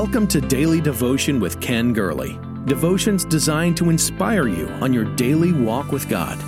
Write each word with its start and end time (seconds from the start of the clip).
Welcome 0.00 0.28
to 0.28 0.40
Daily 0.40 0.80
Devotion 0.80 1.40
with 1.40 1.60
Ken 1.60 1.92
Gurley. 1.92 2.38
Devotions 2.66 3.24
designed 3.24 3.76
to 3.78 3.90
inspire 3.90 4.46
you 4.46 4.68
on 4.80 4.92
your 4.92 5.04
daily 5.16 5.52
walk 5.52 5.90
with 5.90 6.08
God. 6.08 6.38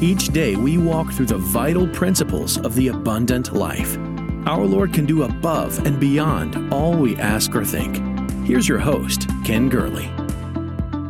Each 0.00 0.28
day 0.28 0.54
we 0.54 0.78
walk 0.78 1.10
through 1.12 1.26
the 1.26 1.38
vital 1.38 1.88
principles 1.88 2.56
of 2.58 2.76
the 2.76 2.86
abundant 2.86 3.52
life. 3.52 3.98
Our 4.46 4.64
Lord 4.64 4.94
can 4.94 5.06
do 5.06 5.24
above 5.24 5.84
and 5.84 5.98
beyond 5.98 6.72
all 6.72 6.96
we 6.96 7.16
ask 7.16 7.52
or 7.56 7.64
think. 7.64 7.96
Here's 8.46 8.68
your 8.68 8.78
host, 8.78 9.28
Ken 9.44 9.68
Gurley. 9.68 10.08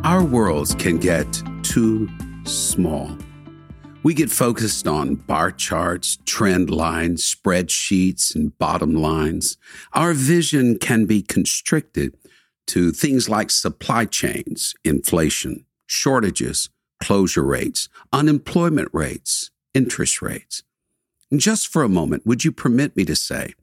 Our 0.03 0.23
worlds 0.23 0.73
can 0.73 0.97
get 0.97 1.43
too 1.61 2.09
small. 2.45 3.15
We 4.03 4.15
get 4.15 4.31
focused 4.31 4.87
on 4.87 5.15
bar 5.15 5.51
charts, 5.51 6.17
trend 6.25 6.71
lines, 6.71 7.23
spreadsheets, 7.23 8.33
and 8.33 8.57
bottom 8.57 8.95
lines. 8.95 9.57
Our 9.93 10.13
vision 10.13 10.79
can 10.79 11.05
be 11.05 11.21
constricted 11.21 12.17
to 12.67 12.91
things 12.91 13.29
like 13.29 13.51
supply 13.51 14.05
chains, 14.05 14.73
inflation, 14.83 15.65
shortages, 15.85 16.69
closure 16.99 17.43
rates, 17.43 17.89
unemployment 18.11 18.89
rates, 18.91 19.51
interest 19.75 20.19
rates. 20.19 20.63
And 21.29 21.39
just 21.39 21.67
for 21.67 21.83
a 21.83 21.89
moment, 21.89 22.25
would 22.25 22.43
you 22.43 22.51
permit 22.51 22.95
me 22.97 23.05
to 23.05 23.15
say, 23.15 23.53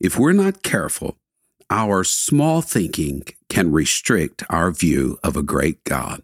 if 0.00 0.18
we're 0.18 0.32
not 0.32 0.64
careful, 0.64 1.18
our 1.70 2.02
small 2.02 2.62
thinking 2.62 3.22
can 3.48 3.70
restrict 3.70 4.42
our 4.50 4.72
view 4.72 5.18
of 5.22 5.36
a 5.36 5.42
great 5.42 5.84
God. 5.84 6.22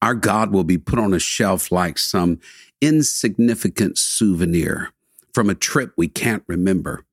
Our 0.00 0.14
God 0.14 0.52
will 0.52 0.64
be 0.64 0.78
put 0.78 0.98
on 0.98 1.12
a 1.12 1.18
shelf 1.18 1.72
like 1.72 1.98
some 1.98 2.38
insignificant 2.80 3.98
souvenir 3.98 4.92
from 5.32 5.50
a 5.50 5.54
trip 5.54 5.92
we 5.96 6.08
can't 6.08 6.42
remember. 6.46 7.04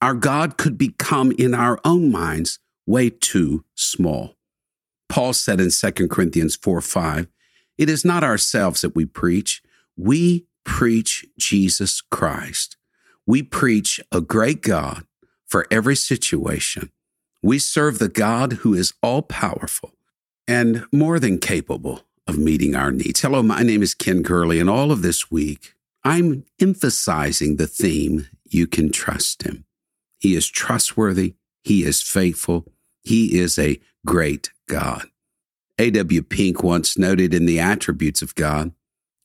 Our 0.00 0.14
God 0.14 0.56
could 0.56 0.78
become 0.78 1.32
in 1.32 1.54
our 1.54 1.80
own 1.84 2.10
minds 2.10 2.58
way 2.86 3.10
too 3.10 3.64
small. 3.74 4.36
Paul 5.08 5.32
said 5.32 5.60
in 5.60 5.70
2 5.70 6.08
Corinthians 6.08 6.56
4 6.56 6.80
5, 6.80 7.28
It 7.76 7.88
is 7.88 8.04
not 8.04 8.22
ourselves 8.22 8.80
that 8.82 8.94
we 8.94 9.04
preach, 9.06 9.62
we 9.96 10.46
preach 10.64 11.24
Jesus 11.38 12.00
Christ. 12.00 12.76
We 13.26 13.42
preach 13.42 14.00
a 14.12 14.20
great 14.20 14.62
God 14.62 15.04
for 15.46 15.66
every 15.70 15.96
situation. 15.96 16.90
We 17.42 17.58
serve 17.58 17.98
the 17.98 18.08
God 18.08 18.54
who 18.54 18.74
is 18.74 18.94
all 19.02 19.22
powerful 19.22 19.92
and 20.46 20.86
more 20.92 21.18
than 21.18 21.38
capable 21.38 22.02
of 22.28 22.38
meeting 22.38 22.76
our 22.76 22.92
needs. 22.92 23.22
Hello, 23.22 23.42
my 23.42 23.62
name 23.62 23.82
is 23.82 23.94
Ken 23.94 24.20
Gurley, 24.20 24.60
and 24.60 24.68
all 24.68 24.92
of 24.92 25.00
this 25.00 25.30
week, 25.30 25.74
I'm 26.04 26.44
emphasizing 26.60 27.56
the 27.56 27.66
theme 27.66 28.28
you 28.44 28.66
can 28.66 28.92
trust 28.92 29.42
him. 29.42 29.64
He 30.18 30.36
is 30.36 30.46
trustworthy, 30.48 31.34
he 31.64 31.84
is 31.84 32.02
faithful, 32.02 32.66
he 33.02 33.38
is 33.38 33.58
a 33.58 33.80
great 34.06 34.50
God. 34.68 35.06
A.W. 35.78 36.22
Pink 36.22 36.62
once 36.62 36.98
noted 36.98 37.32
in 37.32 37.46
the 37.46 37.58
attributes 37.58 38.20
of 38.20 38.34
God 38.34 38.72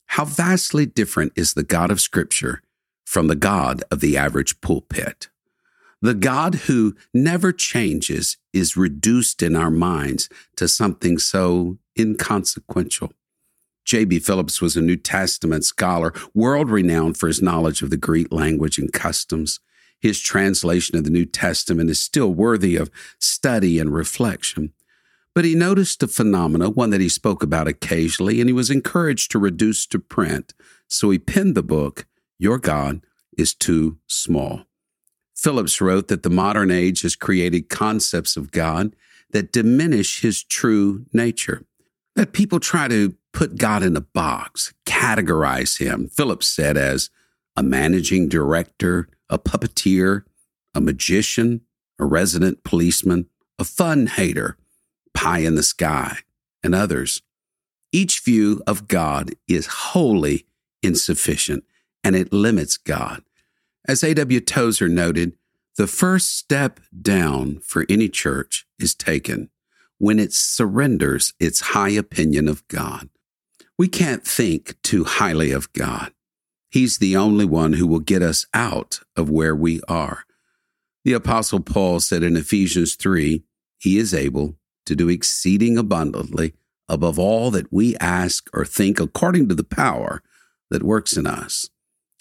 how 0.07 0.23
vastly 0.23 0.85
different 0.85 1.33
is 1.35 1.53
the 1.53 1.63
God 1.63 1.91
of 1.91 1.99
Scripture 1.99 2.61
from 3.05 3.27
the 3.27 3.35
God 3.35 3.83
of 3.91 3.99
the 3.99 4.15
average 4.15 4.61
pulpit. 4.61 5.29
The 6.01 6.13
God 6.13 6.55
who 6.55 6.95
never 7.13 7.51
changes 7.51 8.37
is 8.53 8.77
reduced 8.77 9.41
in 9.41 9.55
our 9.55 9.71
minds 9.71 10.29
to 10.57 10.67
something 10.67 11.17
so 11.17 11.79
inconsequential. 11.97 13.13
J.B. 13.85 14.19
Phillips 14.19 14.61
was 14.61 14.77
a 14.77 14.81
New 14.81 14.95
Testament 14.95 15.65
scholar, 15.65 16.13
world 16.33 16.69
renowned 16.69 17.17
for 17.17 17.27
his 17.27 17.41
knowledge 17.41 17.81
of 17.81 17.89
the 17.89 17.97
Greek 17.97 18.31
language 18.31 18.77
and 18.77 18.91
customs. 18.93 19.59
His 19.99 20.19
translation 20.19 20.97
of 20.97 21.03
the 21.03 21.09
New 21.09 21.25
Testament 21.25 21.89
is 21.89 21.99
still 21.99 22.33
worthy 22.33 22.75
of 22.75 22.89
study 23.19 23.79
and 23.79 23.93
reflection. 23.93 24.73
But 25.35 25.45
he 25.45 25.55
noticed 25.55 26.03
a 26.03 26.07
phenomena, 26.07 26.69
one 26.69 26.91
that 26.91 27.01
he 27.01 27.09
spoke 27.09 27.41
about 27.41 27.67
occasionally, 27.67 28.39
and 28.39 28.47
he 28.49 28.53
was 28.53 28.69
encouraged 28.69 29.31
to 29.31 29.39
reduce 29.39 29.85
to 29.87 29.99
print. 29.99 30.53
So 30.87 31.09
he 31.09 31.19
penned 31.19 31.55
the 31.55 31.63
book, 31.63 32.05
Your 32.37 32.59
God 32.59 33.01
is 33.37 33.53
Too 33.53 33.97
Small. 34.07 34.65
Phillips 35.35 35.81
wrote 35.81 36.07
that 36.07 36.23
the 36.23 36.29
modern 36.29 36.69
age 36.71 37.01
has 37.01 37.15
created 37.15 37.67
concepts 37.67 38.37
of 38.37 38.51
God 38.51 38.95
that 39.31 39.51
diminish 39.51 40.21
his 40.21 40.43
true 40.43 41.05
nature 41.11 41.65
that 42.15 42.33
people 42.33 42.59
try 42.59 42.87
to 42.87 43.15
put 43.31 43.57
God 43.57 43.83
in 43.83 43.95
a 43.95 44.01
box, 44.01 44.73
categorize 44.85 45.79
him, 45.79 46.07
Phillips 46.07 46.47
said, 46.47 46.77
as 46.77 47.09
a 47.55 47.63
managing 47.63 48.29
director, 48.29 49.09
a 49.29 49.39
puppeteer, 49.39 50.23
a 50.73 50.81
magician, 50.81 51.61
a 51.99 52.05
resident 52.05 52.63
policeman, 52.63 53.27
a 53.59 53.63
fun 53.63 54.07
hater, 54.07 54.57
pie 55.13 55.39
in 55.39 55.55
the 55.55 55.63
sky, 55.63 56.19
and 56.63 56.73
others. 56.73 57.21
Each 57.91 58.19
view 58.21 58.61
of 58.65 58.87
God 58.87 59.33
is 59.47 59.67
wholly 59.67 60.45
insufficient 60.81 61.63
and 62.03 62.15
it 62.15 62.33
limits 62.33 62.77
God. 62.77 63.23
As 63.87 64.03
A.W. 64.03 64.39
Tozer 64.39 64.89
noted, 64.89 65.37
the 65.77 65.87
first 65.87 66.35
step 66.37 66.79
down 67.01 67.59
for 67.59 67.85
any 67.89 68.09
church 68.09 68.65
is 68.79 68.95
taken 68.95 69.49
when 69.97 70.19
it 70.19 70.33
surrenders 70.33 71.33
its 71.39 71.61
high 71.61 71.89
opinion 71.89 72.47
of 72.47 72.67
God. 72.67 73.09
We 73.77 73.87
can't 73.87 74.25
think 74.25 74.75
too 74.83 75.03
highly 75.03 75.51
of 75.51 75.71
God. 75.73 76.11
He's 76.69 76.97
the 76.97 77.15
only 77.15 77.45
one 77.45 77.73
who 77.73 77.87
will 77.87 77.99
get 77.99 78.21
us 78.21 78.45
out 78.53 78.99
of 79.15 79.29
where 79.29 79.55
we 79.55 79.81
are. 79.87 80.25
The 81.05 81.13
Apostle 81.13 81.59
Paul 81.59 81.99
said 81.99 82.23
in 82.23 82.37
Ephesians 82.37 82.95
3 82.95 83.43
He 83.77 83.97
is 83.97 84.13
able 84.13 84.55
to 84.85 84.95
do 84.95 85.09
exceeding 85.09 85.77
abundantly 85.77 86.53
above 86.89 87.17
all 87.17 87.51
that 87.51 87.71
we 87.71 87.95
ask 87.97 88.49
or 88.53 88.65
think 88.65 88.99
according 88.99 89.49
to 89.49 89.55
the 89.55 89.63
power 89.63 90.21
that 90.69 90.83
works 90.83 91.15
in 91.15 91.27
us. 91.27 91.69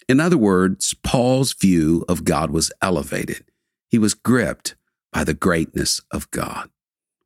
In 0.07 0.19
other 0.19 0.37
words, 0.37 0.93
Paul's 1.03 1.53
view 1.53 2.05
of 2.07 2.25
God 2.25 2.51
was 2.51 2.71
elevated. 2.81 3.45
He 3.89 3.97
was 3.97 4.13
gripped 4.13 4.75
by 5.11 5.23
the 5.23 5.33
greatness 5.33 6.01
of 6.11 6.29
God 6.31 6.69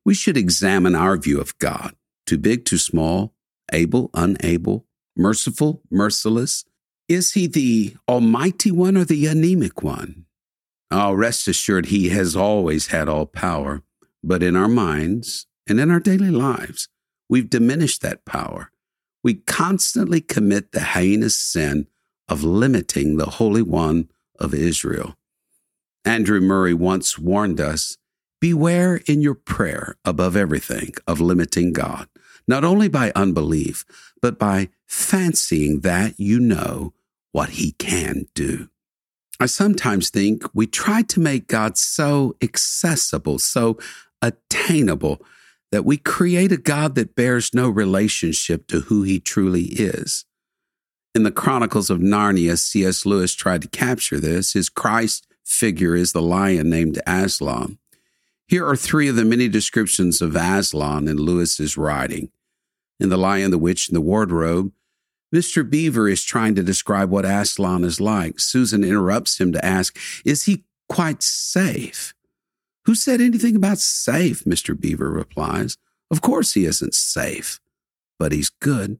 we 0.04 0.14
should 0.14 0.36
examine 0.36 0.94
our 0.94 1.16
view 1.16 1.40
of 1.40 1.56
God 1.58 1.94
too 2.28 2.38
big, 2.38 2.66
too 2.66 2.76
small, 2.76 3.34
able, 3.72 4.10
unable, 4.12 4.86
merciful, 5.16 5.82
merciless. 5.90 6.64
Is 7.08 7.32
he 7.32 7.46
the 7.46 7.96
almighty 8.06 8.70
one 8.70 8.98
or 8.98 9.04
the 9.06 9.26
anemic 9.26 9.82
one? 9.82 10.26
Oh, 10.90 11.14
rest 11.14 11.48
assured, 11.48 11.86
he 11.86 12.10
has 12.10 12.36
always 12.36 12.88
had 12.88 13.08
all 13.08 13.24
power, 13.24 13.82
but 14.22 14.42
in 14.42 14.56
our 14.56 14.68
minds 14.68 15.46
and 15.66 15.80
in 15.80 15.90
our 15.90 16.00
daily 16.00 16.30
lives, 16.30 16.88
we've 17.30 17.48
diminished 17.48 18.02
that 18.02 18.26
power. 18.26 18.70
We 19.24 19.34
constantly 19.34 20.20
commit 20.20 20.72
the 20.72 20.80
heinous 20.80 21.36
sin 21.36 21.86
of 22.28 22.44
limiting 22.44 23.16
the 23.16 23.30
Holy 23.30 23.62
One 23.62 24.10
of 24.38 24.52
Israel. 24.52 25.16
Andrew 26.04 26.40
Murray 26.40 26.74
once 26.74 27.18
warned 27.18 27.60
us 27.60 27.96
Beware 28.40 29.00
in 29.06 29.20
your 29.20 29.34
prayer, 29.34 29.96
above 30.04 30.36
everything, 30.36 30.94
of 31.06 31.20
limiting 31.20 31.72
God, 31.72 32.08
not 32.46 32.64
only 32.64 32.88
by 32.88 33.10
unbelief, 33.16 33.84
but 34.22 34.38
by 34.38 34.68
fancying 34.86 35.80
that 35.80 36.18
you 36.18 36.38
know 36.38 36.92
what 37.32 37.50
He 37.50 37.72
can 37.72 38.26
do. 38.34 38.68
I 39.40 39.46
sometimes 39.46 40.10
think 40.10 40.44
we 40.54 40.66
try 40.66 41.02
to 41.02 41.20
make 41.20 41.48
God 41.48 41.76
so 41.76 42.36
accessible, 42.42 43.38
so 43.38 43.78
attainable, 44.22 45.20
that 45.70 45.84
we 45.84 45.96
create 45.96 46.50
a 46.50 46.56
God 46.56 46.94
that 46.94 47.14
bears 47.14 47.52
no 47.52 47.68
relationship 47.68 48.66
to 48.68 48.80
who 48.82 49.02
He 49.02 49.20
truly 49.20 49.64
is. 49.64 50.24
In 51.14 51.24
the 51.24 51.32
Chronicles 51.32 51.90
of 51.90 51.98
Narnia, 51.98 52.56
C.S. 52.56 53.04
Lewis 53.04 53.34
tried 53.34 53.62
to 53.62 53.68
capture 53.68 54.20
this. 54.20 54.52
His 54.52 54.68
Christ 54.68 55.26
figure 55.44 55.96
is 55.96 56.12
the 56.12 56.22
lion 56.22 56.70
named 56.70 57.00
Aslan. 57.06 57.78
Here 58.48 58.66
are 58.66 58.76
three 58.76 59.08
of 59.08 59.16
the 59.16 59.26
many 59.26 59.46
descriptions 59.46 60.22
of 60.22 60.34
Aslan 60.34 61.06
in 61.06 61.18
Lewis's 61.18 61.76
writing. 61.76 62.30
In 62.98 63.10
The 63.10 63.18
Lion, 63.18 63.50
the 63.50 63.58
Witch, 63.58 63.88
and 63.88 63.94
the 63.94 64.00
Wardrobe, 64.00 64.72
Mr. 65.34 65.68
Beaver 65.68 66.08
is 66.08 66.24
trying 66.24 66.54
to 66.54 66.62
describe 66.62 67.10
what 67.10 67.26
Aslan 67.26 67.84
is 67.84 68.00
like. 68.00 68.40
Susan 68.40 68.82
interrupts 68.82 69.38
him 69.38 69.52
to 69.52 69.62
ask, 69.62 69.98
Is 70.24 70.44
he 70.44 70.64
quite 70.88 71.22
safe? 71.22 72.14
Who 72.86 72.94
said 72.94 73.20
anything 73.20 73.54
about 73.54 73.80
safe? 73.80 74.44
Mr. 74.44 74.78
Beaver 74.78 75.10
replies. 75.10 75.76
Of 76.10 76.22
course 76.22 76.54
he 76.54 76.64
isn't 76.64 76.94
safe, 76.94 77.60
but 78.18 78.32
he's 78.32 78.48
good. 78.48 78.98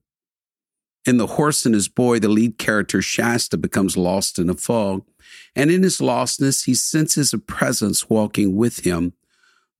In 1.06 1.16
The 1.16 1.26
Horse 1.26 1.64
and 1.64 1.74
His 1.74 1.88
Boy, 1.88 2.18
the 2.18 2.28
lead 2.28 2.58
character 2.58 3.00
Shasta 3.00 3.56
becomes 3.56 3.96
lost 3.96 4.38
in 4.38 4.50
a 4.50 4.54
fog, 4.54 5.06
and 5.56 5.70
in 5.70 5.82
his 5.82 6.00
lostness, 6.02 6.66
he 6.66 6.74
senses 6.74 7.32
a 7.32 7.38
presence 7.38 8.10
walking 8.10 8.54
with 8.54 8.80
him 8.84 9.14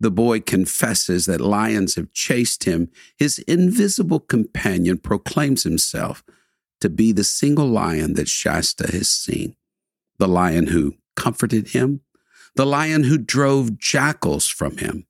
the 0.01 0.11
boy 0.11 0.41
confesses 0.41 1.27
that 1.27 1.41
lions 1.41 1.97
have 1.97 2.13
chased 2.13 2.65
him. 2.65 2.91
His 3.17 3.39
invisible 3.41 4.21
companion 4.21 4.99
proclaims 4.99 5.65
himself 5.65 6.23
to 6.81 6.89
be 6.89 7.13
the 7.13 7.25
single 7.25 7.67
lion 7.67 8.15
that 8.15 8.29
Shasta 8.29 8.91
has 8.93 9.09
seen, 9.09 9.57
the 10.19 10.29
lion 10.29 10.69
who 10.69 10.95
comforted 11.17 11.69
him, 11.69 12.03
the 12.55 12.67
lion 12.67 13.05
who 13.05 13.19
drove 13.19 13.79
jackals 13.79 14.47
from 14.49 14.79
him, 14.79 15.07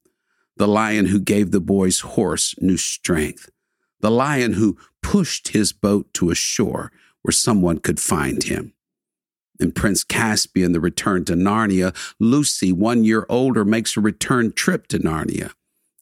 the 0.57 0.69
lion 0.69 1.07
who 1.07 1.21
gave 1.21 1.51
the 1.51 1.61
boy's 1.61 2.01
horse 2.01 2.55
new 2.61 2.77
strength, 2.77 3.51
the 4.01 4.11
lion 4.11 4.55
who 4.55 4.79
pushed 5.03 5.49
his 5.49 5.73
boat 5.73 6.13
to 6.15 6.31
a 6.31 6.35
shore 6.35 6.91
where 7.23 7.33
someone 7.33 7.79
could 7.79 8.01
find 8.01 8.45
him. 8.45 8.73
In 9.61 9.73
Prince 9.73 10.05
Caspian, 10.05 10.73
the 10.73 10.81
return 10.81 11.25
to 11.27 11.35
Narnia, 11.35 11.95
Lucy, 12.21 12.73
one 12.73 13.05
year 13.05 13.27
older, 13.29 13.65
makes 13.65 13.97
a 13.97 14.01
return 14.01 14.53
trip 14.53 14.87
to 14.89 14.99
Narnia. 14.99 15.53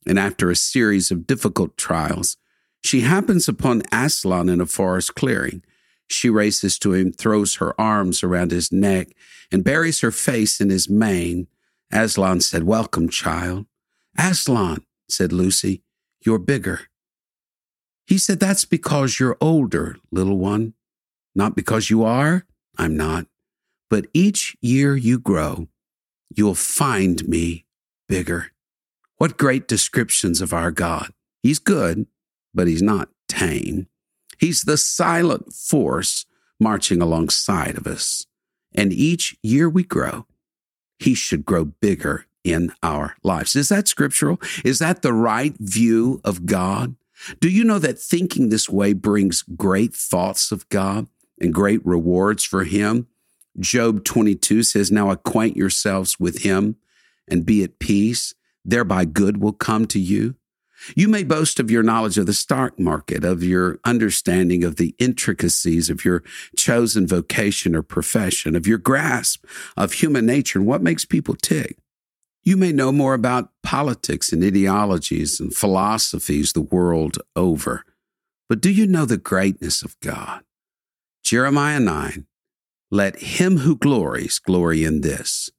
And 0.07 0.19
after 0.19 0.51
a 0.51 0.57
series 0.57 1.11
of 1.11 1.27
difficult 1.27 1.77
trials, 1.77 2.37
she 2.85 3.01
happens 3.01 3.49
upon 3.49 3.83
Aslan 3.91 4.49
in 4.49 4.61
a 4.61 4.67
forest 4.67 5.15
clearing. 5.15 5.63
She 6.09 6.31
races 6.31 6.79
to 6.81 6.93
him, 6.93 7.13
throws 7.13 7.57
her 7.57 7.79
arms 7.81 8.23
around 8.23 8.53
his 8.53 8.71
neck, 8.71 9.09
and 9.51 9.65
buries 9.65 10.01
her 10.01 10.13
face 10.13 10.61
in 10.61 10.71
his 10.71 10.89
mane. 10.89 11.49
Aslan 11.93 12.41
said, 12.41 12.63
Welcome, 12.63 13.09
child. 13.09 13.67
Aslan, 14.17 14.85
said 15.09 15.33
Lucy, 15.33 15.83
you're 16.21 16.39
bigger. 16.39 16.83
He 18.07 18.19
said, 18.19 18.39
That's 18.39 18.65
because 18.65 19.19
you're 19.19 19.37
older, 19.41 19.97
little 20.13 20.39
one. 20.39 20.75
Not 21.35 21.57
because 21.57 21.91
you 21.91 22.05
are, 22.05 22.47
I'm 22.79 22.97
not. 22.97 23.27
But 23.89 24.07
each 24.13 24.57
year 24.61 24.97
you 24.97 25.19
grow, 25.19 25.69
you'll 26.35 26.55
find 26.55 27.27
me 27.29 27.67
bigger. 28.09 28.53
What 29.19 29.39
great 29.39 29.67
descriptions 29.69 30.41
of 30.41 30.53
our 30.53 30.71
God. 30.71 31.13
He's 31.43 31.59
good, 31.59 32.07
but 32.53 32.67
he's 32.67 32.83
not 32.83 33.09
tame. 33.29 33.87
He's 34.39 34.63
the 34.63 34.77
silent 34.77 35.53
force 35.53 36.27
marching 36.61 37.01
alongside 37.01 37.77
of 37.77 37.87
us. 37.87 38.27
And 38.75 38.93
each 38.93 39.37
year 39.43 39.69
we 39.69 39.85
grow, 39.85 40.27
he 40.99 41.15
should 41.15 41.47
grow 41.47 41.65
bigger 41.65 42.27
in 42.45 42.73
our 42.83 43.17
lives. 43.23 43.57
Is 43.57 43.69
that 43.71 43.89
scriptural? 43.89 44.41
Is 44.65 44.79
that 44.79 45.03
the 45.03 45.13
right 45.13 45.55
view 45.59 46.21
of 46.25 46.47
God? 46.47 46.97
Do 47.41 47.49
you 47.49 47.65
know 47.65 47.79
that 47.79 47.99
thinking 47.99 48.49
this 48.49 48.69
way 48.69 48.93
brings 48.93 49.43
great 49.43 49.95
thoughts 49.95 50.53
of 50.53 50.69
God 50.69 51.09
and 51.41 51.53
great 51.53 51.85
rewards 51.85 52.45
for 52.45 52.65
Him? 52.65 53.09
Job 53.59 54.05
22 54.05 54.63
says, 54.63 54.93
Now 54.93 55.11
acquaint 55.11 55.57
yourselves 55.57 56.19
with 56.21 56.43
Him 56.43 56.77
and 57.29 57.47
be 57.47 57.63
at 57.63 57.79
peace, 57.79 58.35
thereby 58.65 59.05
good 59.05 59.39
will 59.39 59.53
come 59.53 59.87
to 59.87 59.99
you. 59.99 60.35
You 60.95 61.09
may 61.09 61.25
boast 61.25 61.59
of 61.59 61.71
your 61.71 61.83
knowledge 61.83 62.19
of 62.19 62.27
the 62.27 62.35
stock 62.35 62.79
market, 62.79 63.25
of 63.25 63.43
your 63.43 63.79
understanding 63.85 64.63
of 64.63 64.77
the 64.77 64.95
intricacies 64.99 65.89
of 65.89 66.05
your 66.05 66.23
chosen 66.57 67.07
vocation 67.07 67.75
or 67.75 67.83
profession, 67.83 68.55
of 68.55 68.67
your 68.67 68.79
grasp 68.79 69.45
of 69.77 69.95
human 69.95 70.27
nature 70.27 70.59
and 70.59 70.69
what 70.69 70.83
makes 70.83 71.05
people 71.05 71.35
tick. 71.35 71.79
You 72.43 72.57
may 72.57 72.73
know 72.73 72.93
more 72.93 73.15
about 73.15 73.51
politics 73.63 74.33
and 74.33 74.45
ideologies 74.45 75.41
and 75.41 75.55
philosophies 75.55 76.53
the 76.53 76.61
world 76.61 77.19
over, 77.35 77.85
but 78.49 78.61
do 78.61 78.71
you 78.71 78.87
know 78.87 79.07
the 79.07 79.17
greatness 79.17 79.83
of 79.83 79.99
God? 80.01 80.43
Jeremiah 81.25 81.81
9 81.81 82.27
Let 82.91 83.17
him 83.21 83.59
who 83.59 83.77
glories 83.77 84.39
glory 84.39 84.85
in 84.85 85.01
this, 85.01 85.51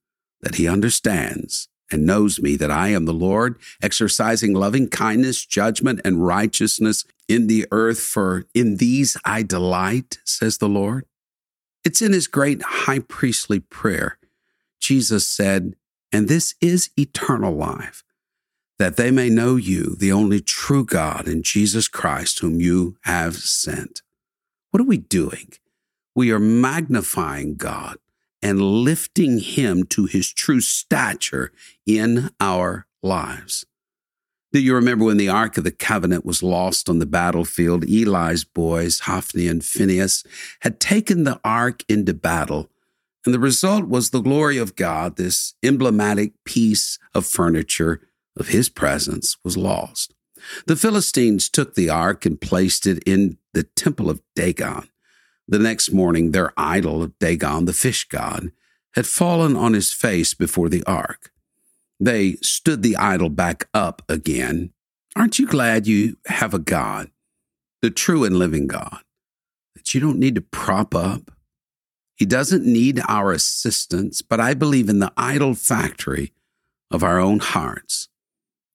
that 0.42 0.56
he 0.56 0.68
understands 0.68 1.68
and 1.92 2.06
knows 2.06 2.40
me 2.40 2.56
that 2.58 2.72
I 2.72 2.90
am 2.90 3.06
the 3.06 3.14
Lord, 3.14 3.60
exercising 3.82 4.54
loving 4.54 4.90
kindness, 4.90 5.46
judgment, 5.46 6.02
and 6.04 6.26
righteousness 6.26 7.06
in 7.28 7.48
the 7.48 7.66
earth, 7.72 8.00
for 8.00 8.46
in 8.54 8.78
these 8.78 9.18
I 9.26 9.44
delight, 9.44 10.20
says 10.26 10.58
the 10.58 10.70
Lord. 10.70 11.06
It's 11.84 12.02
in 12.02 12.14
his 12.14 12.28
great 12.28 12.62
high 12.62 13.00
priestly 13.00 13.60
prayer. 13.60 14.18
Jesus 14.80 15.28
said, 15.28 15.76
And 16.12 16.28
this 16.28 16.56
is 16.62 16.90
eternal 16.98 17.56
life, 17.56 18.04
that 18.80 18.98
they 18.98 19.12
may 19.12 19.30
know 19.30 19.56
you, 19.56 19.96
the 19.96 20.12
only 20.12 20.42
true 20.42 20.86
God, 20.86 21.28
and 21.28 21.44
Jesus 21.44 21.88
Christ, 21.88 22.40
whom 22.40 22.60
you 22.60 22.98
have 23.04 23.38
sent. 23.38 24.02
What 24.72 24.82
are 24.82 24.88
we 24.88 24.98
doing? 24.98 25.54
We 26.18 26.32
are 26.32 26.40
magnifying 26.40 27.58
God 27.58 27.98
and 28.42 28.60
lifting 28.60 29.38
him 29.38 29.84
to 29.90 30.06
his 30.06 30.34
true 30.34 30.62
stature 30.62 31.52
in 31.86 32.32
our 32.40 32.88
lives. 33.04 33.68
Do 34.52 34.60
you 34.60 34.74
remember 34.74 35.06
when 35.06 35.18
the 35.18 35.30
Ark 35.30 35.60
of 35.60 35.64
the 35.64 35.70
Covenant 35.70 36.26
was 36.26 36.42
lost 36.42 36.90
on 36.90 36.98
the 36.98 37.06
battlefield? 37.06 37.84
Eli's 37.84 38.44
boys, 38.44 39.02
Hophni 39.02 39.48
and 39.48 39.64
Phinehas, 39.64 40.24
had 40.62 40.80
taken 40.80 41.24
the 41.24 41.40
Ark 41.44 41.84
into 41.88 42.16
battle, 42.16 42.72
and 43.24 43.32
the 43.32 43.40
result 43.40 43.88
was 43.88 44.10
the 44.10 44.22
glory 44.22 44.58
of 44.58 44.76
God, 44.76 45.18
this 45.18 45.54
emblematic 45.62 46.34
piece 46.46 46.98
of 47.14 47.28
furniture 47.28 48.02
of 48.36 48.48
his 48.48 48.70
presence, 48.70 49.38
was 49.44 49.56
lost. 49.56 50.16
The 50.66 50.76
Philistines 50.76 51.48
took 51.48 51.76
the 51.76 51.92
Ark 51.92 52.26
and 52.26 52.42
placed 52.42 52.88
it 52.88 53.04
in 53.06 53.38
the 53.54 53.62
temple 53.62 54.10
of 54.10 54.24
Dagon. 54.36 54.90
The 55.48 55.60
next 55.60 55.94
morning, 55.94 56.32
their 56.32 56.52
idol, 56.58 57.08
Dagon, 57.20 57.66
the 57.66 57.74
fish 57.74 58.08
god, 58.08 58.52
had 58.96 59.08
fallen 59.08 59.56
on 59.56 59.74
his 59.74 59.94
face 59.94 60.34
before 60.34 60.70
the 60.70 60.84
ark. 60.84 61.32
They 62.00 62.34
stood 62.42 62.84
the 62.84 62.98
idol 62.98 63.30
back 63.30 63.70
up 63.74 64.02
again. 64.10 64.72
Aren't 65.16 65.40
you 65.40 65.48
glad 65.48 65.88
you 65.88 66.18
have 66.26 66.54
a 66.54 66.60
God, 66.60 67.10
the 67.82 67.90
true 67.90 68.24
and 68.24 68.38
living 68.38 68.68
God, 68.68 69.00
that 69.76 69.94
you 69.94 70.02
don't 70.02 70.20
need 70.20 70.36
to 70.36 70.42
prop 70.42 70.94
up? 70.94 71.32
He 72.16 72.26
doesn't 72.26 72.66
need 72.66 73.02
our 73.08 73.32
assistance, 73.32 74.22
but 74.22 74.40
I 74.40 74.54
believe 74.54 74.90
in 74.90 75.00
the 75.00 75.14
idol 75.16 75.54
factory 75.54 76.34
of 76.92 77.04
our 77.04 77.20
own 77.20 77.40
hearts. 77.40 78.10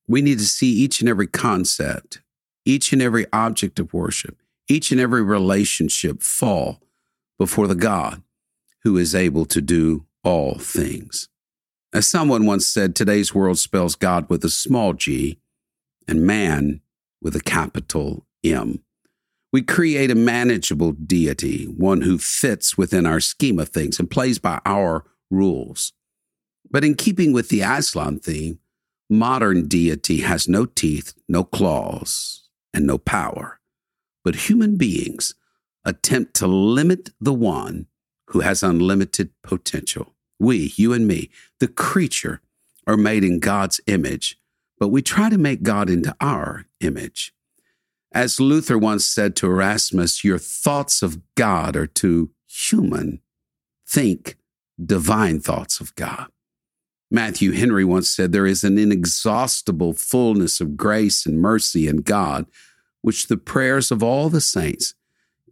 We 0.09 0.23
need 0.23 0.39
to 0.39 0.47
see 0.47 0.71
each 0.71 1.01
and 1.01 1.09
every 1.09 1.27
concept, 1.27 2.23
each 2.65 2.93
and 2.93 3.03
every 3.03 3.27
object 3.33 3.79
of 3.79 3.93
worship, 3.93 4.42
each 4.69 4.93
and 4.93 5.01
every 5.01 5.23
relationship 5.23 6.23
fall 6.23 6.81
before 7.39 7.67
the 7.67 7.75
God 7.75 8.23
who 8.83 8.97
is 8.97 9.15
able 9.15 9.45
to 9.47 9.61
do 9.61 10.07
all 10.25 10.59
things. 10.59 11.29
As 11.93 12.09
someone 12.09 12.47
once 12.47 12.67
said, 12.67 12.95
today's 12.95 13.35
world 13.35 13.59
spells 13.59 13.97
God 13.97 14.29
with 14.31 14.45
a 14.45 14.51
small 14.51 14.93
g 14.93 15.39
and 16.09 16.27
man 16.27 16.81
with 17.21 17.37
a 17.37 17.41
capital 17.41 18.27
M. 18.43 18.83
We 19.53 19.63
create 19.63 20.11
a 20.11 20.15
manageable 20.15 20.93
deity, 20.93 21.67
one 21.67 22.01
who 22.01 22.17
fits 22.17 22.79
within 22.79 23.05
our 23.05 23.21
scheme 23.21 23.59
of 23.59 23.69
things 23.69 23.99
and 23.99 24.11
plays 24.11 24.39
by 24.39 24.61
our 24.65 25.05
rules. 25.31 25.93
But 26.71 26.85
in 26.85 26.95
keeping 26.95 27.33
with 27.33 27.51
the 27.51 27.61
Aslan 27.61 28.21
theme, 28.21 28.59
modern 29.11 29.69
deity 29.69 30.23
has 30.23 30.49
no 30.49 30.65
teeth, 30.65 31.13
no 31.29 31.45
claws, 31.45 32.49
and 32.73 32.87
no 32.87 32.97
power 32.97 33.61
but 34.25 34.35
human 34.35 34.77
beings 34.77 35.35
attempt 35.85 36.35
to 36.35 36.47
limit 36.47 37.11
the 37.21 37.33
one 37.33 37.87
who 38.29 38.41
has 38.41 38.63
unlimited 38.63 39.31
potential. 39.43 40.15
We, 40.39 40.73
you 40.77 40.93
and 40.93 41.07
me, 41.07 41.31
the 41.61 41.69
creature, 41.69 42.41
are 42.87 42.97
made 42.97 43.25
in 43.25 43.39
God's 43.39 43.81
image, 43.87 44.39
but 44.79 44.89
we 44.89 45.03
try 45.03 45.29
to 45.29 45.39
make 45.39 45.63
God 45.63 45.89
into 45.89 46.15
our 46.21 46.67
image. 46.81 47.33
As 48.13 48.41
Luther 48.41 48.77
once 48.77 49.07
said 49.07 49.37
to 49.37 49.47
Erasmus, 49.47 50.25
your 50.25 50.39
thoughts 50.39 51.03
of 51.03 51.21
God 51.35 51.77
are 51.77 51.87
too 51.87 52.31
human. 52.47 53.21
Think 53.89 54.37
divine 54.85 55.41
thoughts 55.41 55.81
of 55.81 55.95
God. 55.95 56.27
Matthew 57.11 57.53
Henry 57.53 57.85
once 57.85 58.11
said, 58.11 58.33
There 58.33 58.47
is 58.47 58.65
an 58.65 58.79
inexhaustible 58.79 59.93
fullness 59.93 60.61
of 60.61 60.77
grace 60.77 61.27
and 61.27 61.41
mercy 61.41 61.87
in 61.87 61.99
God 61.99 62.47
which 63.03 63.27
the 63.27 63.37
prayers 63.37 63.91
of 63.91 64.03
all 64.03 64.29
the 64.29 64.41
saints 64.41 64.95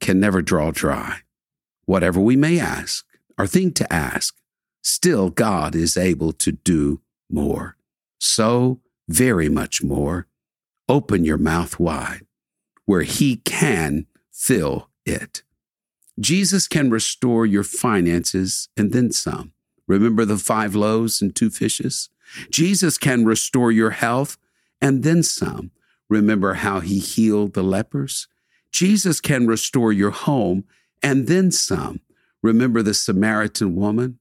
can 0.00 0.18
never 0.18 0.40
draw 0.40 0.70
dry. 0.70 1.18
Whatever 1.84 2.20
we 2.20 2.36
may 2.36 2.58
ask 2.58 3.04
or 3.36 3.46
think 3.46 3.74
to 3.76 3.92
ask, 3.92 4.36
still 4.82 5.30
God 5.30 5.74
is 5.74 5.96
able 5.96 6.32
to 6.32 6.52
do 6.52 7.00
more. 7.28 7.76
So 8.18 8.80
very 9.08 9.48
much 9.48 9.82
more. 9.82 10.26
Open 10.88 11.24
your 11.24 11.38
mouth 11.38 11.78
wide 11.78 12.22
where 12.86 13.02
He 13.02 13.36
can 13.36 14.06
fill 14.32 14.88
it. 15.06 15.42
Jesus 16.18 16.66
can 16.66 16.90
restore 16.90 17.46
your 17.46 17.62
finances 17.62 18.68
and 18.76 18.92
then 18.92 19.12
some. 19.12 19.52
Remember 19.86 20.24
the 20.24 20.38
five 20.38 20.74
loaves 20.74 21.22
and 21.22 21.34
two 21.34 21.50
fishes? 21.50 22.10
Jesus 22.50 22.98
can 22.98 23.24
restore 23.24 23.72
your 23.72 23.90
health 23.90 24.38
and 24.80 25.02
then 25.02 25.22
some. 25.22 25.70
Remember 26.10 26.54
how 26.54 26.80
he 26.80 26.98
healed 26.98 27.54
the 27.54 27.62
lepers? 27.62 28.26
Jesus 28.72 29.20
can 29.20 29.46
restore 29.46 29.92
your 29.92 30.10
home 30.10 30.64
and 31.02 31.28
then 31.28 31.50
some. 31.50 32.00
Remember 32.42 32.82
the 32.82 32.94
Samaritan 32.94 33.76
woman? 33.76 34.18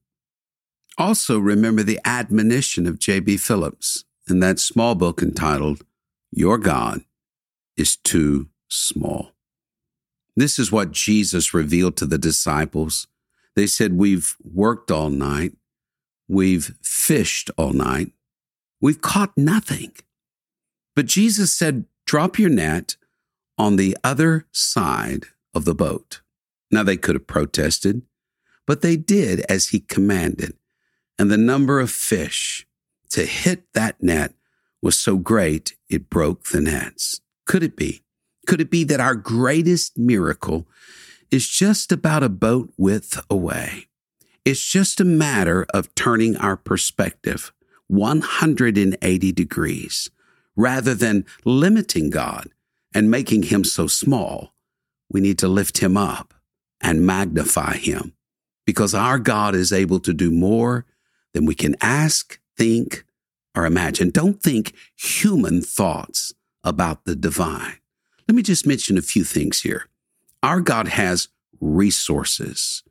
Also, 0.96 1.38
remember 1.38 1.82
the 1.82 2.00
admonition 2.04 2.86
of 2.86 2.98
J.B. 2.98 3.38
Phillips 3.38 4.04
in 4.28 4.40
that 4.40 4.58
small 4.58 4.94
book 4.94 5.22
entitled, 5.22 5.82
Your 6.30 6.58
God 6.58 7.02
is 7.76 7.96
Too 7.96 8.48
Small. 8.68 9.32
This 10.36 10.58
is 10.58 10.70
what 10.70 10.92
Jesus 10.92 11.52
revealed 11.54 11.96
to 11.96 12.06
the 12.06 12.18
disciples. 12.18 13.08
They 13.56 13.66
said, 13.66 13.94
We've 13.94 14.36
worked 14.44 14.90
all 14.90 15.10
night, 15.10 15.52
we've 16.28 16.76
fished 16.82 17.50
all 17.56 17.72
night, 17.72 18.12
we've 18.80 19.00
caught 19.00 19.36
nothing. 19.36 19.92
But 20.94 21.06
Jesus 21.06 21.52
said, 21.52 21.84
drop 22.06 22.38
your 22.38 22.50
net 22.50 22.96
on 23.56 23.76
the 23.76 23.96
other 24.02 24.46
side 24.52 25.26
of 25.54 25.64
the 25.64 25.74
boat. 25.74 26.20
Now 26.70 26.82
they 26.82 26.96
could 26.96 27.14
have 27.14 27.26
protested, 27.26 28.02
but 28.66 28.82
they 28.82 28.96
did 28.96 29.40
as 29.48 29.68
he 29.68 29.80
commanded. 29.80 30.56
And 31.18 31.30
the 31.30 31.36
number 31.36 31.80
of 31.80 31.90
fish 31.90 32.66
to 33.10 33.26
hit 33.26 33.72
that 33.74 34.02
net 34.02 34.34
was 34.80 34.98
so 34.98 35.18
great 35.18 35.74
it 35.88 36.08
broke 36.08 36.44
the 36.44 36.60
nets. 36.60 37.20
Could 37.44 37.62
it 37.62 37.76
be? 37.76 38.02
Could 38.46 38.60
it 38.60 38.70
be 38.70 38.84
that 38.84 39.00
our 39.00 39.14
greatest 39.14 39.98
miracle 39.98 40.66
is 41.30 41.48
just 41.48 41.92
about 41.92 42.22
a 42.22 42.28
boat 42.28 42.72
width 42.76 43.20
away? 43.28 43.88
It's 44.44 44.64
just 44.64 45.00
a 45.00 45.04
matter 45.04 45.66
of 45.74 45.94
turning 45.94 46.36
our 46.36 46.56
perspective 46.56 47.52
180 47.88 49.32
degrees 49.32 50.10
rather 50.56 50.94
than 50.94 51.24
limiting 51.44 52.10
God 52.10 52.48
and 52.94 53.10
making 53.10 53.44
him 53.44 53.64
so 53.64 53.86
small. 53.86 54.54
We 55.10 55.20
need 55.20 55.38
to 55.38 55.48
lift 55.48 55.78
him 55.78 55.96
up 55.96 56.34
and 56.80 57.06
magnify 57.06 57.76
him 57.76 58.14
because 58.66 58.94
our 58.94 59.18
God 59.18 59.54
is 59.54 59.72
able 59.72 60.00
to 60.00 60.12
do 60.12 60.30
more 60.30 60.86
than 61.34 61.46
we 61.46 61.54
can 61.54 61.76
ask, 61.80 62.40
think, 62.56 63.04
or 63.54 63.66
imagine. 63.66 64.10
Don't 64.10 64.42
think 64.42 64.74
human 64.96 65.60
thoughts 65.62 66.32
about 66.62 67.04
the 67.04 67.16
divine. 67.16 67.78
Let 68.28 68.34
me 68.34 68.42
just 68.42 68.66
mention 68.66 68.96
a 68.96 69.02
few 69.02 69.24
things 69.24 69.62
here. 69.62 69.86
Our 70.42 70.60
God 70.60 70.88
has 70.88 71.28
resources. 71.60 72.82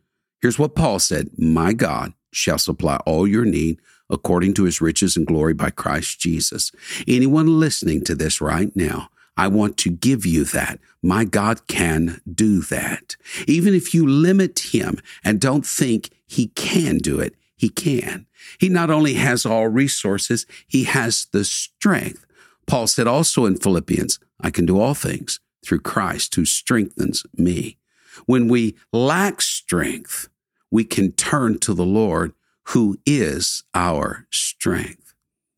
Here's 0.42 0.60
what 0.60 0.76
Paul 0.76 1.00
said 1.00 1.30
My 1.38 1.74
God 1.74 2.14
shall 2.32 2.58
supply 2.58 2.98
all 3.06 3.28
your 3.28 3.46
need 3.46 3.80
according 4.10 4.54
to 4.56 4.64
his 4.64 4.82
riches 4.82 5.16
and 5.16 5.28
glory 5.28 5.54
by 5.54 5.70
Christ 5.70 6.20
Jesus. 6.20 6.72
Anyone 7.08 7.60
listening 7.60 8.04
to 8.06 8.16
this 8.16 8.42
right 8.42 8.76
now, 8.76 9.10
I 9.38 9.48
want 9.48 9.78
to 9.78 9.90
give 9.90 10.26
you 10.26 10.44
that. 10.46 10.80
My 11.02 11.24
God 11.24 11.68
can 11.68 12.20
do 12.32 12.62
that. 12.64 13.16
Even 13.48 13.74
if 13.74 13.94
you 13.94 14.06
limit 14.06 14.74
him 14.74 15.00
and 15.24 15.40
don't 15.40 15.66
think 15.66 16.10
he 16.28 16.48
can 16.48 16.98
do 16.98 17.20
it, 17.20 17.36
he 17.56 17.70
can. 17.70 18.26
He 18.60 18.70
not 18.70 18.90
only 18.90 19.14
has 19.14 19.46
all 19.46 19.68
resources, 19.68 20.46
he 20.68 20.86
has 20.86 21.28
the 21.32 21.46
strength. 21.46 22.26
Paul 22.68 22.88
said 22.88 23.08
also 23.08 23.46
in 23.46 23.58
Philippians, 23.58 24.20
I 24.42 24.52
can 24.52 24.66
do 24.66 24.80
all 24.80 24.94
things 24.94 25.40
through 25.66 25.82
Christ 25.82 26.36
who 26.36 26.46
strengthens 26.46 27.26
me. 27.36 27.78
When 28.26 28.48
we 28.48 28.76
lack 28.92 29.42
strength, 29.42 30.30
we 30.72 30.84
can 30.84 31.12
turn 31.12 31.60
to 31.60 31.74
the 31.74 31.86
Lord 31.86 32.34
who 32.70 32.98
is 33.06 33.64
our 33.74 34.28
strength. 34.32 35.14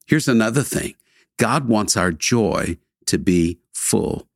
Here's 0.06 0.28
another 0.28 0.64
thing 0.64 0.96
God 1.38 1.68
wants 1.68 1.98
our 1.98 2.12
joy 2.12 2.78
to 3.06 3.18
be 3.18 3.60
full. 3.74 4.28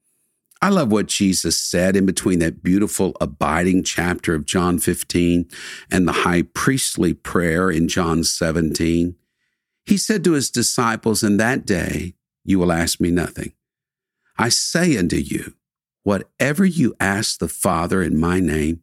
I 0.61 0.69
love 0.69 0.91
what 0.91 1.07
Jesus 1.07 1.57
said 1.57 1.95
in 1.95 2.05
between 2.05 2.39
that 2.39 2.63
beautiful 2.63 3.15
abiding 3.21 3.83
chapter 3.83 4.33
of 4.33 4.45
John 4.45 4.79
15 4.79 5.47
and 5.91 6.07
the 6.07 6.11
high 6.11 6.41
priestly 6.41 7.13
prayer 7.13 7.69
in 7.69 7.87
John 7.87 8.23
17. 8.23 9.15
He 9.85 9.97
said 9.97 10.23
to 10.23 10.31
his 10.31 10.49
disciples, 10.49 11.23
In 11.23 11.37
that 11.37 11.65
day 11.65 12.15
you 12.43 12.57
will 12.57 12.71
ask 12.71 12.99
me 12.99 13.11
nothing. 13.11 13.53
I 14.37 14.49
say 14.49 14.97
unto 14.97 15.17
you, 15.17 15.53
whatever 16.03 16.65
you 16.65 16.95
ask 16.99 17.39
the 17.39 17.47
Father 17.47 18.01
in 18.01 18.19
my 18.19 18.39
name, 18.39 18.81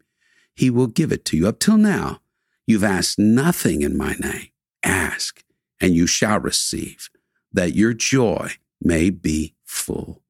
he 0.54 0.70
will 0.70 0.86
give 0.86 1.12
it 1.12 1.24
to 1.26 1.36
you. 1.36 1.48
Up 1.48 1.58
till 1.58 1.78
now, 1.78 2.20
you've 2.66 2.84
asked 2.84 3.18
nothing 3.18 3.82
in 3.82 3.96
my 3.96 4.14
name. 4.14 4.48
Ask, 4.82 5.42
and 5.80 5.94
you 5.94 6.06
shall 6.06 6.40
receive, 6.40 7.08
that 7.52 7.74
your 7.74 7.92
joy 7.92 8.52
may 8.80 9.10
be 9.10 9.54
full. 9.64 10.22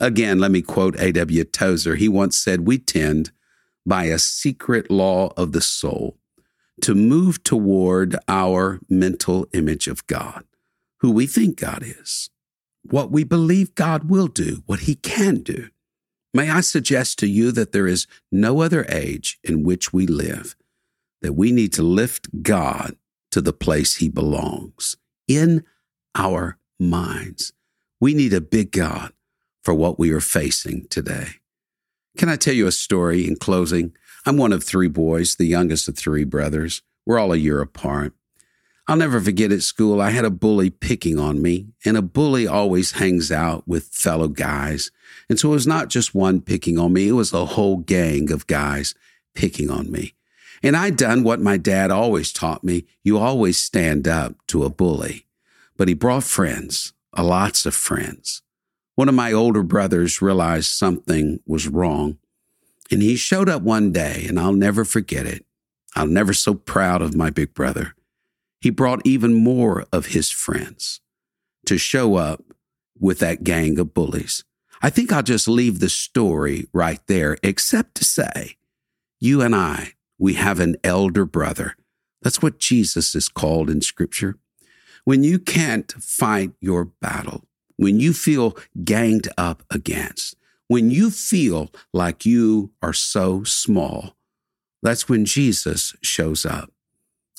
Again, 0.00 0.38
let 0.38 0.50
me 0.50 0.62
quote 0.62 0.98
A.W. 0.98 1.44
Tozer. 1.44 1.96
He 1.96 2.08
once 2.08 2.38
said, 2.38 2.66
We 2.66 2.78
tend, 2.78 3.32
by 3.84 4.04
a 4.04 4.18
secret 4.18 4.90
law 4.90 5.32
of 5.36 5.52
the 5.52 5.60
soul, 5.60 6.16
to 6.82 6.94
move 6.94 7.42
toward 7.42 8.16
our 8.28 8.80
mental 8.88 9.46
image 9.52 9.88
of 9.88 10.06
God, 10.06 10.44
who 11.00 11.10
we 11.10 11.26
think 11.26 11.58
God 11.58 11.82
is, 11.82 12.30
what 12.82 13.10
we 13.10 13.24
believe 13.24 13.74
God 13.74 14.08
will 14.08 14.28
do, 14.28 14.62
what 14.66 14.80
he 14.80 14.94
can 14.94 15.36
do. 15.42 15.68
May 16.34 16.50
I 16.50 16.60
suggest 16.60 17.18
to 17.20 17.26
you 17.26 17.52
that 17.52 17.72
there 17.72 17.86
is 17.86 18.06
no 18.30 18.60
other 18.60 18.84
age 18.88 19.38
in 19.42 19.62
which 19.62 19.92
we 19.92 20.06
live 20.06 20.54
that 21.22 21.32
we 21.32 21.50
need 21.50 21.72
to 21.72 21.82
lift 21.82 22.42
God 22.42 22.96
to 23.30 23.40
the 23.40 23.52
place 23.52 23.96
he 23.96 24.08
belongs 24.08 24.96
in 25.26 25.64
our 26.14 26.58
minds. 26.78 27.52
We 28.00 28.14
need 28.14 28.32
a 28.32 28.40
big 28.40 28.70
God 28.70 29.12
for 29.64 29.74
what 29.74 29.98
we 29.98 30.10
are 30.12 30.20
facing 30.20 30.86
today. 30.88 31.28
Can 32.16 32.28
I 32.28 32.36
tell 32.36 32.54
you 32.54 32.66
a 32.66 32.72
story 32.72 33.26
in 33.26 33.36
closing? 33.36 33.94
I'm 34.24 34.36
one 34.36 34.52
of 34.52 34.64
three 34.64 34.88
boys, 34.88 35.36
the 35.36 35.46
youngest 35.46 35.88
of 35.88 35.96
three 35.96 36.24
brothers. 36.24 36.82
We're 37.06 37.18
all 37.18 37.32
a 37.32 37.36
year 37.36 37.60
apart. 37.60 38.12
I'll 38.88 38.96
never 38.96 39.20
forget 39.20 39.52
at 39.52 39.60
school, 39.60 40.00
I 40.00 40.08
had 40.10 40.24
a 40.24 40.30
bully 40.30 40.70
picking 40.70 41.18
on 41.18 41.42
me, 41.42 41.66
and 41.84 41.94
a 41.94 42.00
bully 42.00 42.46
always 42.46 42.92
hangs 42.92 43.30
out 43.30 43.68
with 43.68 43.88
fellow 43.88 44.28
guys. 44.28 44.90
And 45.28 45.38
so 45.38 45.50
it 45.50 45.52
was 45.52 45.66
not 45.66 45.90
just 45.90 46.14
one 46.14 46.40
picking 46.40 46.78
on 46.78 46.94
me, 46.94 47.08
it 47.08 47.12
was 47.12 47.34
a 47.34 47.44
whole 47.44 47.76
gang 47.76 48.32
of 48.32 48.46
guys 48.46 48.94
picking 49.34 49.70
on 49.70 49.92
me. 49.92 50.14
And 50.62 50.74
I'd 50.74 50.96
done 50.96 51.22
what 51.22 51.38
my 51.38 51.58
dad 51.58 51.90
always 51.90 52.32
taught 52.32 52.64
me 52.64 52.86
you 53.04 53.18
always 53.18 53.60
stand 53.60 54.08
up 54.08 54.34
to 54.48 54.64
a 54.64 54.70
bully. 54.70 55.26
But 55.76 55.88
he 55.88 55.94
brought 55.94 56.24
friends, 56.24 56.94
a 57.12 57.22
lots 57.22 57.66
of 57.66 57.74
friends. 57.74 58.40
One 58.94 59.10
of 59.10 59.14
my 59.14 59.32
older 59.32 59.62
brothers 59.62 60.22
realized 60.22 60.70
something 60.70 61.40
was 61.46 61.68
wrong, 61.68 62.16
and 62.90 63.02
he 63.02 63.16
showed 63.16 63.50
up 63.50 63.60
one 63.60 63.92
day, 63.92 64.24
and 64.26 64.40
I'll 64.40 64.54
never 64.54 64.86
forget 64.86 65.26
it. 65.26 65.44
I'm 65.94 66.14
never 66.14 66.32
so 66.32 66.54
proud 66.54 67.02
of 67.02 67.14
my 67.14 67.28
big 67.28 67.52
brother. 67.52 67.94
He 68.60 68.70
brought 68.70 69.06
even 69.06 69.34
more 69.34 69.86
of 69.92 70.06
his 70.06 70.30
friends 70.30 71.00
to 71.66 71.78
show 71.78 72.16
up 72.16 72.42
with 72.98 73.18
that 73.20 73.44
gang 73.44 73.78
of 73.78 73.94
bullies. 73.94 74.44
I 74.82 74.90
think 74.90 75.12
I'll 75.12 75.22
just 75.22 75.48
leave 75.48 75.80
the 75.80 75.88
story 75.88 76.68
right 76.72 77.00
there, 77.06 77.36
except 77.42 77.96
to 77.96 78.04
say, 78.04 78.56
you 79.20 79.42
and 79.42 79.54
I, 79.54 79.92
we 80.18 80.34
have 80.34 80.60
an 80.60 80.76
elder 80.84 81.24
brother. 81.24 81.76
That's 82.22 82.42
what 82.42 82.58
Jesus 82.58 83.14
is 83.14 83.28
called 83.28 83.70
in 83.70 83.80
scripture. 83.80 84.36
When 85.04 85.24
you 85.24 85.38
can't 85.38 85.92
fight 85.92 86.52
your 86.60 86.84
battle, 86.84 87.44
when 87.76 88.00
you 88.00 88.12
feel 88.12 88.56
ganged 88.84 89.28
up 89.38 89.62
against, 89.70 90.36
when 90.66 90.90
you 90.90 91.10
feel 91.10 91.72
like 91.92 92.26
you 92.26 92.72
are 92.82 92.92
so 92.92 93.42
small, 93.44 94.16
that's 94.82 95.08
when 95.08 95.24
Jesus 95.24 95.96
shows 96.02 96.44
up. 96.44 96.70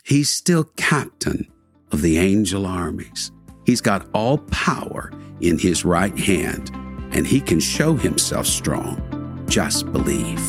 He's 0.10 0.32
still 0.32 0.64
captain 0.76 1.48
of 1.92 2.02
the 2.02 2.18
angel 2.18 2.66
armies. 2.66 3.32
He's 3.64 3.80
got 3.80 4.08
all 4.12 4.40
power 4.50 5.12
in 5.40 5.60
his 5.60 5.86
right 5.86 6.18
hand, 6.18 6.72
and 7.12 7.28
he 7.28 7.40
can 7.40 7.60
show 7.60 7.94
himself 7.94 8.48
strong. 8.48 9.46
Just 9.48 9.92
believe. 9.92 10.40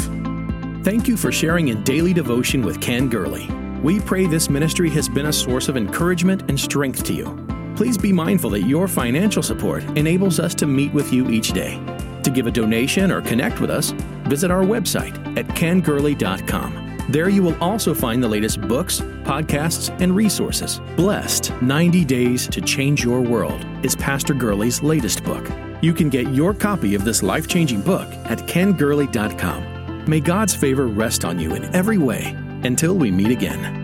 Thank 0.83 1.07
you 1.07 1.15
for 1.15 1.31
sharing 1.31 1.69
in 1.69 1.85
daily 1.85 2.15
devotion 2.15 2.63
with 2.63 2.81
Ken 2.81 3.11
Gurley. 3.11 3.51
We 3.83 4.01
pray 4.01 4.25
this 4.25 4.49
ministry 4.49 4.89
has 4.91 5.11
been 5.11 5.27
a 5.27 5.33
source 5.33 5.69
of 5.69 5.77
encouragement 5.77 6.49
and 6.49 6.59
strength 6.59 7.05
to 7.05 7.13
you. 7.13 7.47
Please 7.77 7.99
be 7.99 8.15
mindful 8.15 8.49
that 8.51 8.63
your 8.63 8.89
financial 8.89 9.43
support 9.43 9.85
enables 9.99 10.41
us 10.41 10.55
to 10.55 10.67
meet 10.67 10.95
with 10.95 11.13
you 11.13 11.29
each 11.29 11.53
day. 11.53 11.79
To 12.23 12.31
give 12.31 12.47
a 12.47 12.51
donation 12.51 13.13
or 13.13 13.21
connect 13.21 13.61
with 13.61 13.69
us, 13.69 13.91
visit 14.25 14.51
our 14.51 14.63
website 14.63 15.37
at 15.37 15.47
kengurley.com. 15.49 16.80
There 17.11 17.29
you 17.29 17.43
will 17.43 17.61
also 17.61 17.93
find 17.93 18.23
the 18.23 18.29
latest 18.29 18.61
books, 18.61 19.01
podcasts, 19.25 19.91
and 20.01 20.15
resources. 20.15 20.81
Blessed 20.95 21.51
90 21.61 22.05
Days 22.05 22.47
to 22.47 22.61
Change 22.61 23.03
Your 23.03 23.21
World 23.21 23.67
is 23.83 23.97
Pastor 23.97 24.33
Gurley's 24.33 24.81
latest 24.81 25.25
book. 25.25 25.45
You 25.83 25.93
can 25.93 26.09
get 26.09 26.33
your 26.33 26.55
copy 26.55 26.95
of 26.95 27.05
this 27.05 27.25
life 27.25 27.49
changing 27.49 27.81
book 27.81 28.07
at 28.27 28.39
kengurley.com. 28.47 30.05
May 30.09 30.21
God's 30.21 30.55
favor 30.55 30.87
rest 30.87 31.25
on 31.25 31.41
you 31.41 31.57
in 31.57 31.65
every 31.75 31.99
way 31.99 32.37
until 32.63 32.95
we 32.95 33.11
meet 33.11 33.33
again. 33.33 33.80